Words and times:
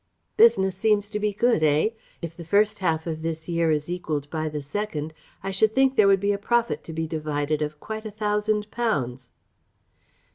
Business 0.35 0.75
seems 0.75 1.09
to 1.09 1.19
be 1.19 1.31
good, 1.31 1.61
eh? 1.61 1.89
If 2.23 2.35
the 2.35 2.43
first 2.43 2.79
half 2.79 3.05
of 3.05 3.21
this 3.21 3.47
year 3.47 3.69
is 3.69 3.87
equalled 3.87 4.27
by 4.31 4.49
the 4.49 4.63
second, 4.63 5.13
I 5.43 5.51
should 5.51 5.75
think 5.75 5.95
there 5.95 6.07
would 6.07 6.19
be 6.19 6.31
a 6.33 6.39
profit 6.39 6.83
to 6.85 6.91
be 6.91 7.05
divided 7.05 7.61
of 7.61 7.79
quite 7.79 8.05
a 8.07 8.09
thousand 8.09 8.71
pounds?" 8.71 9.29